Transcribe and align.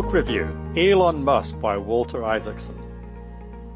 Book 0.00 0.12
review 0.12 0.44
Elon 0.76 1.24
Musk 1.24 1.58
by 1.60 1.76
Walter 1.76 2.22
Isaacson. 2.22 2.78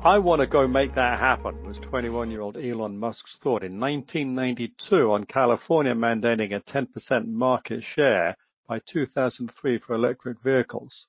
I 0.04 0.20
want 0.20 0.38
to 0.38 0.46
go 0.46 0.68
make 0.68 0.94
that 0.94 1.18
happen 1.18 1.66
was 1.66 1.80
21 1.80 2.30
year 2.30 2.42
old 2.42 2.56
Elon 2.56 2.96
Musk's 2.96 3.38
thought 3.42 3.64
in 3.64 3.80
1992 3.80 5.10
on 5.10 5.24
California 5.24 5.96
mandating 5.96 6.54
a 6.54 6.60
10% 6.60 7.26
market 7.26 7.82
share 7.82 8.36
by 8.68 8.80
2003 8.88 9.78
for 9.80 9.96
electric 9.96 10.40
vehicles. 10.44 11.06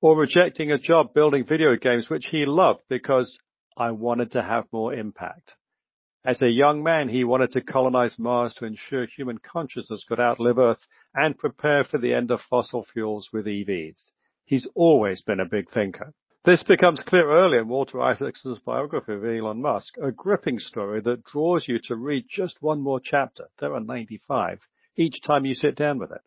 Or 0.00 0.16
rejecting 0.16 0.72
a 0.72 0.78
job 0.78 1.12
building 1.12 1.44
video 1.44 1.76
games 1.76 2.08
which 2.08 2.28
he 2.30 2.46
loved 2.46 2.84
because 2.88 3.38
I 3.76 3.90
wanted 3.90 4.30
to 4.30 4.42
have 4.42 4.64
more 4.72 4.94
impact. 4.94 5.56
As 6.24 6.40
a 6.40 6.48
young 6.48 6.82
man, 6.82 7.10
he 7.10 7.22
wanted 7.22 7.52
to 7.52 7.60
colonize 7.60 8.18
Mars 8.18 8.54
to 8.54 8.64
ensure 8.64 9.04
human 9.04 9.36
consciousness 9.36 10.06
could 10.08 10.18
outlive 10.18 10.56
Earth 10.56 10.86
and 11.14 11.36
prepare 11.36 11.84
for 11.84 11.98
the 11.98 12.14
end 12.14 12.30
of 12.30 12.40
fossil 12.40 12.82
fuels 12.82 13.28
with 13.30 13.44
EVs. 13.44 14.10
He's 14.48 14.66
always 14.74 15.20
been 15.20 15.40
a 15.40 15.44
big 15.44 15.68
thinker. 15.70 16.14
This 16.42 16.62
becomes 16.62 17.02
clear 17.02 17.28
early 17.28 17.58
in 17.58 17.68
Walter 17.68 18.00
Isaacson's 18.00 18.58
biography 18.60 19.12
of 19.12 19.22
Elon 19.22 19.60
Musk, 19.60 19.98
a 20.00 20.10
gripping 20.10 20.58
story 20.58 21.02
that 21.02 21.22
draws 21.22 21.68
you 21.68 21.78
to 21.80 21.96
read 21.96 22.24
just 22.30 22.62
one 22.62 22.80
more 22.80 22.98
chapter. 22.98 23.48
There 23.58 23.74
are 23.74 23.80
95 23.80 24.66
each 24.96 25.20
time 25.20 25.44
you 25.44 25.54
sit 25.54 25.76
down 25.76 25.98
with 25.98 26.12
it. 26.12 26.22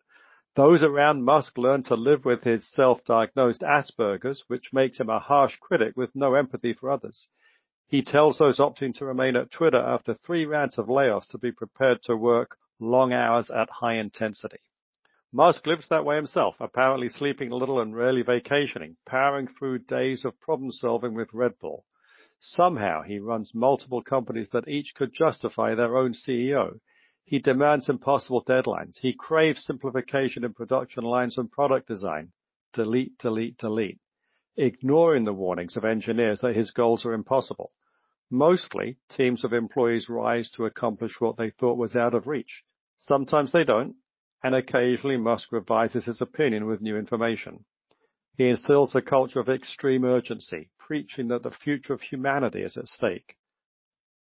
Those 0.54 0.84
around 0.84 1.24
Musk 1.24 1.58
learn 1.58 1.82
to 1.84 1.96
live 1.96 2.24
with 2.24 2.44
his 2.44 2.70
self-diagnosed 2.70 3.62
Asperger's, 3.62 4.44
which 4.46 4.72
makes 4.72 5.00
him 5.00 5.10
a 5.10 5.18
harsh 5.18 5.56
critic 5.58 5.96
with 5.96 6.14
no 6.14 6.34
empathy 6.34 6.74
for 6.74 6.90
others. 6.90 7.26
He 7.88 8.02
tells 8.02 8.38
those 8.38 8.60
opting 8.60 8.94
to 8.98 9.04
remain 9.04 9.34
at 9.34 9.50
Twitter 9.50 9.78
after 9.78 10.14
three 10.14 10.46
rounds 10.46 10.78
of 10.78 10.86
layoffs 10.86 11.30
to 11.30 11.38
be 11.38 11.50
prepared 11.50 12.02
to 12.04 12.16
work 12.16 12.56
long 12.78 13.12
hours 13.12 13.50
at 13.50 13.68
high 13.68 13.94
intensity. 13.94 14.60
Musk 15.34 15.66
lives 15.66 15.88
that 15.88 16.04
way 16.04 16.16
himself, 16.16 16.56
apparently 16.60 17.08
sleeping 17.08 17.48
little 17.50 17.80
and 17.80 17.96
rarely 17.96 18.20
vacationing, 18.20 18.98
powering 19.06 19.46
through 19.46 19.78
days 19.78 20.26
of 20.26 20.38
problem 20.40 20.70
solving 20.70 21.14
with 21.14 21.32
Red 21.32 21.58
Bull. 21.58 21.86
Somehow 22.38 23.00
he 23.00 23.18
runs 23.18 23.54
multiple 23.54 24.02
companies 24.02 24.50
that 24.50 24.68
each 24.68 24.94
could 24.94 25.14
justify 25.14 25.74
their 25.74 25.96
own 25.96 26.12
CEO. 26.12 26.80
He 27.24 27.38
demands 27.38 27.88
impossible 27.88 28.44
deadlines. 28.44 28.98
He 28.98 29.14
craves 29.14 29.64
simplification 29.64 30.44
in 30.44 30.52
production 30.52 31.02
lines 31.02 31.38
and 31.38 31.50
product 31.50 31.88
design. 31.88 32.32
Delete, 32.74 33.16
delete, 33.16 33.56
delete. 33.56 34.00
Ignoring 34.56 35.24
the 35.24 35.32
warnings 35.32 35.78
of 35.78 35.84
engineers 35.86 36.40
that 36.40 36.56
his 36.56 36.72
goals 36.72 37.06
are 37.06 37.14
impossible. 37.14 37.72
Mostly, 38.28 38.98
teams 39.08 39.44
of 39.44 39.54
employees 39.54 40.10
rise 40.10 40.50
to 40.50 40.66
accomplish 40.66 41.22
what 41.22 41.38
they 41.38 41.48
thought 41.48 41.78
was 41.78 41.96
out 41.96 42.12
of 42.12 42.26
reach. 42.26 42.64
Sometimes 42.98 43.50
they 43.50 43.64
don't, 43.64 43.96
and 44.42 44.54
occasionally 44.54 45.16
Musk 45.16 45.52
revises 45.52 46.04
his 46.04 46.20
opinion 46.20 46.66
with 46.66 46.80
new 46.80 46.96
information. 46.96 47.64
He 48.36 48.48
instills 48.48 48.94
a 48.94 49.02
culture 49.02 49.40
of 49.40 49.48
extreme 49.48 50.04
urgency, 50.04 50.70
preaching 50.78 51.28
that 51.28 51.42
the 51.42 51.50
future 51.50 51.92
of 51.92 52.00
humanity 52.00 52.62
is 52.62 52.76
at 52.76 52.88
stake. 52.88 53.36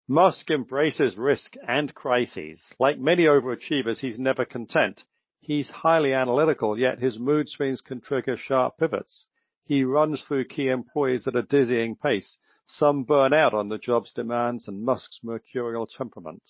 Musk 0.09 0.51
embraces 0.51 1.19
risk 1.19 1.55
and 1.67 1.95
crises. 1.95 2.65
Like 2.79 2.99
many 2.99 3.25
overachievers, 3.25 3.99
he's 3.99 4.19
never 4.19 4.47
content. 4.47 5.05
He's 5.39 5.71
highly 5.71 6.15
analytical, 6.15 6.79
yet 6.79 6.99
his 6.99 7.19
mood 7.19 7.49
swings 7.49 7.83
can 7.83 8.01
trigger 8.01 8.37
sharp 8.37 8.79
pivots. 8.79 9.27
He 9.67 9.85
runs 9.85 10.23
through 10.23 10.47
key 10.47 10.69
employees 10.69 11.29
at 11.29 11.37
a 11.37 11.43
dizzying 11.43 11.95
pace, 11.95 12.39
some 12.67 13.05
burn 13.05 13.35
out 13.35 13.53
on 13.53 13.69
the 13.69 13.79
job's 13.79 14.13
demands 14.13 14.67
and 14.67 14.83
Musk's 14.83 15.21
mercurial 15.23 15.87
temperament. 15.87 16.43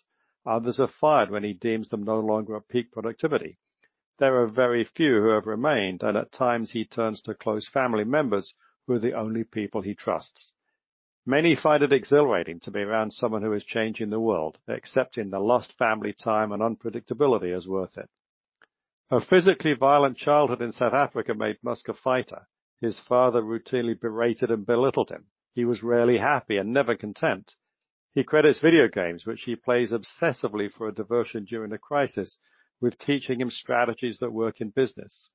Uh, 0.46 0.50
Others 0.50 0.80
are 0.80 0.88
fired 0.88 1.30
when 1.30 1.44
he 1.44 1.52
deems 1.52 1.88
them 1.88 2.02
no 2.02 2.20
longer 2.20 2.56
at 2.56 2.68
peak 2.68 2.92
productivity. 2.92 3.58
There 4.18 4.42
are 4.42 4.48
very 4.48 4.84
few 4.84 5.20
who 5.22 5.28
have 5.28 5.46
remained, 5.46 6.02
and 6.02 6.16
at 6.16 6.32
times 6.32 6.72
he 6.72 6.84
turns 6.84 7.20
to 7.22 7.34
close 7.34 7.68
family 7.68 8.04
members 8.04 8.54
who 8.86 8.94
are 8.94 8.98
the 8.98 9.14
only 9.14 9.44
people 9.44 9.82
he 9.82 9.94
trusts. 9.94 10.52
Many 11.24 11.54
find 11.54 11.82
it 11.82 11.92
exhilarating 11.92 12.58
to 12.60 12.70
be 12.70 12.80
around 12.80 13.12
someone 13.12 13.42
who 13.42 13.52
is 13.52 13.62
changing 13.62 14.10
the 14.10 14.18
world, 14.18 14.58
accepting 14.66 15.30
the 15.30 15.38
lost 15.38 15.76
family 15.76 16.14
time 16.14 16.52
and 16.52 16.62
unpredictability 16.62 17.54
as 17.54 17.68
worth 17.68 17.98
it. 17.98 18.08
A 19.10 19.20
physically 19.20 19.74
violent 19.74 20.16
childhood 20.16 20.62
in 20.62 20.72
South 20.72 20.94
Africa 20.94 21.34
made 21.34 21.58
Musk 21.62 21.88
a 21.88 21.94
fighter. 21.94 22.48
His 22.80 22.98
father 22.98 23.42
routinely 23.42 23.98
berated 23.98 24.50
and 24.50 24.64
belittled 24.64 25.10
him. 25.10 25.26
He 25.54 25.64
was 25.64 25.82
rarely 25.82 26.18
happy 26.18 26.56
and 26.56 26.72
never 26.72 26.96
content. 26.96 27.54
He 28.18 28.24
credits 28.24 28.58
video 28.58 28.88
games, 28.88 29.24
which 29.24 29.42
he 29.42 29.54
plays 29.54 29.92
obsessively 29.92 30.72
for 30.72 30.88
a 30.88 30.92
diversion 30.92 31.44
during 31.44 31.72
a 31.72 31.78
crisis, 31.78 32.36
with 32.80 32.98
teaching 32.98 33.40
him 33.40 33.48
strategies 33.48 34.18
that 34.18 34.32
work 34.32 34.60
in 34.60 34.70
business. 34.70 35.30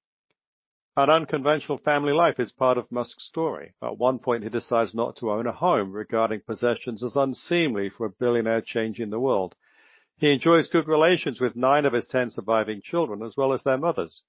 An 0.97 1.09
unconventional 1.09 1.77
family 1.77 2.11
life 2.11 2.41
is 2.41 2.51
part 2.51 2.77
of 2.77 2.91
Musk's 2.91 3.23
story. 3.23 3.73
At 3.81 3.97
one 3.97 4.19
point, 4.19 4.43
he 4.43 4.49
decides 4.49 4.93
not 4.93 5.15
to 5.15 5.31
own 5.31 5.47
a 5.47 5.53
home, 5.53 5.93
regarding 5.93 6.41
possessions 6.41 7.01
as 7.05 7.15
unseemly 7.15 7.89
for 7.89 8.05
a 8.05 8.09
billionaire 8.09 8.59
changing 8.59 9.11
the 9.11 9.17
world. 9.17 9.55
He 10.17 10.33
enjoys 10.33 10.67
good 10.67 10.89
relations 10.89 11.39
with 11.39 11.55
nine 11.55 11.85
of 11.85 11.93
his 11.93 12.05
ten 12.05 12.31
surviving 12.31 12.81
children, 12.81 13.23
as 13.23 13.37
well 13.37 13.53
as 13.53 13.63
their 13.63 13.77
mothers. 13.77 14.23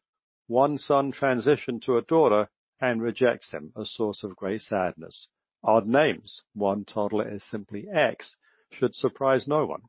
One 0.47 0.79
son 0.79 1.11
transitioned 1.11 1.83
to 1.87 1.97
a 1.97 2.03
daughter 2.03 2.49
and 2.81 3.03
rejects 3.03 3.51
him, 3.51 3.73
a 3.75 3.85
source 3.85 4.23
of 4.23 4.37
great 4.37 4.61
sadness. 4.61 5.27
Odd 5.65 5.89
names. 5.89 6.43
One 6.53 6.85
toddler 6.85 7.29
is 7.29 7.43
simply 7.43 7.89
X 7.93 8.37
should 8.75 8.95
surprise 8.95 9.49
no 9.49 9.67
one. 9.67 9.83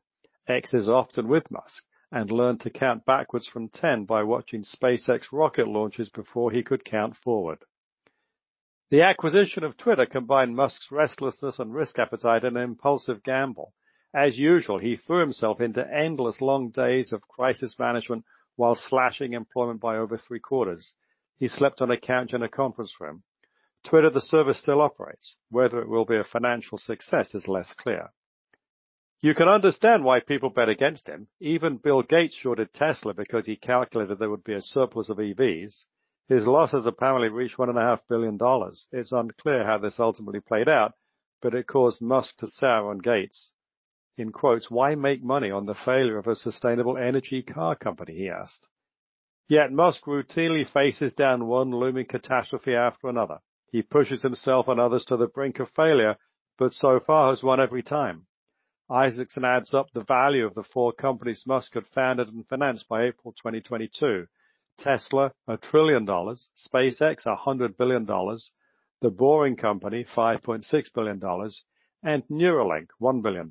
X 0.48 0.72
is 0.72 0.88
often 0.88 1.28
with 1.28 1.50
Musk 1.50 1.84
and 2.12 2.30
learned 2.30 2.60
to 2.60 2.70
count 2.70 3.04
backwards 3.04 3.48
from 3.48 3.68
10 3.68 4.04
by 4.04 4.22
watching 4.22 4.62
SpaceX 4.62 5.32
rocket 5.32 5.66
launches 5.66 6.08
before 6.08 6.50
he 6.50 6.62
could 6.62 6.84
count 6.84 7.16
forward. 7.16 7.58
The 8.90 9.02
acquisition 9.02 9.64
of 9.64 9.76
Twitter 9.76 10.06
combined 10.06 10.54
Musk's 10.54 10.92
restlessness 10.92 11.58
and 11.58 11.74
risk 11.74 11.98
appetite 11.98 12.44
in 12.44 12.56
an 12.56 12.62
impulsive 12.62 13.24
gamble. 13.24 13.74
As 14.14 14.38
usual, 14.38 14.78
he 14.78 14.96
threw 14.96 15.18
himself 15.18 15.60
into 15.60 15.84
endless 15.92 16.40
long 16.40 16.70
days 16.70 17.12
of 17.12 17.26
crisis 17.26 17.76
management 17.78 18.24
while 18.54 18.76
slashing 18.76 19.32
employment 19.32 19.80
by 19.80 19.96
over 19.96 20.16
three 20.16 20.38
quarters. 20.38 20.94
He 21.36 21.48
slept 21.48 21.82
on 21.82 21.90
a 21.90 21.98
couch 21.98 22.32
in 22.32 22.42
a 22.42 22.48
conference 22.48 22.94
room. 23.00 23.24
Twitter, 23.84 24.08
the 24.08 24.20
service 24.20 24.60
still 24.60 24.80
operates. 24.80 25.36
Whether 25.50 25.80
it 25.80 25.88
will 25.88 26.04
be 26.04 26.16
a 26.16 26.24
financial 26.24 26.78
success 26.78 27.34
is 27.34 27.48
less 27.48 27.74
clear. 27.74 28.10
You 29.22 29.34
can 29.34 29.48
understand 29.48 30.04
why 30.04 30.20
people 30.20 30.50
bet 30.50 30.68
against 30.68 31.08
him. 31.08 31.28
Even 31.40 31.78
Bill 31.78 32.02
Gates 32.02 32.34
shorted 32.34 32.72
Tesla 32.72 33.14
because 33.14 33.46
he 33.46 33.56
calculated 33.56 34.18
there 34.18 34.30
would 34.30 34.44
be 34.44 34.54
a 34.54 34.60
surplus 34.60 35.08
of 35.08 35.16
EVs. 35.16 35.84
His 36.28 36.46
losses 36.46 36.86
apparently 36.86 37.28
reached 37.28 37.56
$1.5 37.56 38.00
billion. 38.08 38.38
It's 38.92 39.12
unclear 39.12 39.64
how 39.64 39.78
this 39.78 39.98
ultimately 39.98 40.40
played 40.40 40.68
out, 40.68 40.94
but 41.40 41.54
it 41.54 41.66
caused 41.66 42.02
Musk 42.02 42.36
to 42.38 42.46
sour 42.46 42.90
on 42.90 42.98
Gates. 42.98 43.52
In 44.18 44.32
quotes, 44.32 44.70
why 44.70 44.94
make 44.94 45.22
money 45.22 45.50
on 45.50 45.66
the 45.66 45.74
failure 45.74 46.18
of 46.18 46.26
a 46.26 46.36
sustainable 46.36 46.98
energy 46.98 47.42
car 47.42 47.76
company, 47.76 48.14
he 48.14 48.28
asked. 48.28 48.66
Yet 49.48 49.72
Musk 49.72 50.04
routinely 50.04 50.68
faces 50.68 51.14
down 51.14 51.46
one 51.46 51.70
looming 51.70 52.06
catastrophe 52.06 52.74
after 52.74 53.08
another. 53.08 53.38
He 53.70 53.82
pushes 53.82 54.22
himself 54.22 54.68
and 54.68 54.80
others 54.80 55.04
to 55.06 55.16
the 55.16 55.28
brink 55.28 55.60
of 55.60 55.70
failure, 55.70 56.16
but 56.58 56.72
so 56.72 56.98
far 56.98 57.30
has 57.30 57.42
won 57.42 57.60
every 57.60 57.82
time. 57.82 58.25
Isaacson 58.88 59.44
adds 59.44 59.74
up 59.74 59.90
the 59.90 60.04
value 60.04 60.46
of 60.46 60.54
the 60.54 60.62
four 60.62 60.92
companies 60.92 61.44
Musk 61.44 61.74
had 61.74 61.88
founded 61.88 62.28
and 62.28 62.46
financed 62.46 62.88
by 62.88 63.02
April 63.02 63.32
2022. 63.32 64.28
Tesla, 64.78 65.32
a 65.48 65.56
trillion 65.56 66.04
dollars, 66.04 66.50
SpaceX, 66.54 67.26
a 67.26 67.34
hundred 67.34 67.76
billion 67.76 68.04
dollars, 68.04 68.52
The 69.00 69.10
Boring 69.10 69.56
Company, 69.56 70.04
$5.6 70.04 70.92
billion, 70.94 71.20
and 72.04 72.28
Neuralink, 72.28 72.88
$1 73.00 73.22
billion. 73.22 73.50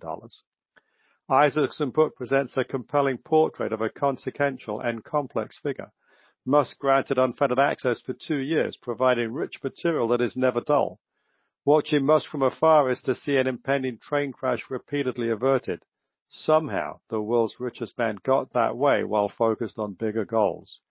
Isaacson 1.29 1.89
book 1.89 2.15
presents 2.15 2.55
a 2.55 2.63
compelling 2.63 3.17
portrait 3.17 3.73
of 3.73 3.81
a 3.81 3.89
consequential 3.89 4.79
and 4.79 5.03
complex 5.03 5.59
figure. 5.59 5.91
Musk 6.45 6.79
granted 6.79 7.17
unfettered 7.17 7.59
access 7.59 7.99
for 7.99 8.13
two 8.13 8.37
years, 8.37 8.77
providing 8.77 9.33
rich 9.33 9.61
material 9.61 10.07
that 10.07 10.21
is 10.21 10.37
never 10.37 10.61
dull. 10.61 11.01
Watching 11.65 12.05
Musk 12.05 12.29
from 12.29 12.43
afar 12.43 12.91
is 12.91 13.01
to 13.01 13.15
see 13.15 13.37
an 13.37 13.47
impending 13.47 13.97
train 13.97 14.31
crash 14.31 14.69
repeatedly 14.69 15.31
averted. 15.31 15.81
Somehow, 16.29 16.99
the 17.09 17.19
world's 17.19 17.59
richest 17.59 17.97
man 17.97 18.19
got 18.23 18.53
that 18.53 18.77
way 18.77 19.03
while 19.03 19.29
focused 19.29 19.79
on 19.79 19.93
bigger 19.93 20.25
goals. 20.25 20.81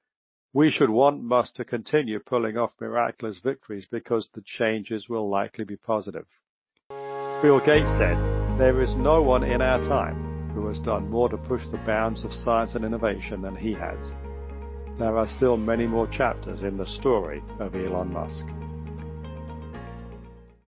We 0.53 0.73
should 0.73 0.91
want 0.91 1.23
Musk 1.23 1.55
to 1.55 1.65
continue 1.65 2.19
pulling 2.19 2.56
off 2.56 2.73
miraculous 2.81 3.38
victories 3.38 3.87
because 3.88 4.29
the 4.35 4.43
changes 4.44 5.09
will 5.09 5.29
likely 5.29 5.65
be 5.65 5.76
positive. 5.76 6.26
Bill 6.88 7.61
Gates 7.65 7.91
said, 7.97 8.19
there 8.59 8.81
is 8.82 8.97
no 8.97 9.23
one 9.23 9.44
in 9.44 9.62
our 9.62 9.81
time 9.85 10.50
who 10.55 10.67
has 10.67 10.81
done 10.81 11.09
more 11.09 11.29
to 11.29 11.37
push 11.37 11.62
the 11.70 11.82
bounds 11.87 12.25
of 12.25 12.32
science 12.32 12.75
and 12.75 12.85
innovation 12.85 13.43
than 13.43 13.55
he 13.55 13.75
has. 13.75 14.12
There 14.99 15.17
are 15.17 15.29
still 15.29 15.56
many 15.56 15.87
more 15.87 16.09
chapters 16.09 16.62
in 16.62 16.77
the 16.77 16.87
story 16.87 17.43
of 17.61 17.77
Elon 17.77 18.12
Musk. 18.12 18.44